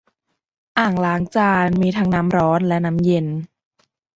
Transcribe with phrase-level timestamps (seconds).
[0.79, 3.25] อ่างล้างจานมีทั้งน้ำร้อนและน้ำเย็น